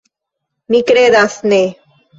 [0.75, 1.65] Mi kredas ne.